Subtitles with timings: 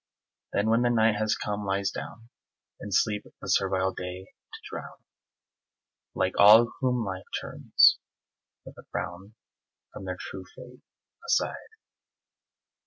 [0.51, 2.29] Then when the night has come lies down,
[2.79, 4.97] In sleep the servile day to drown
[6.15, 7.99] Like all whom Life turns
[8.65, 9.35] with a frown
[9.93, 10.81] From their true fate
[11.27, 11.53] aside.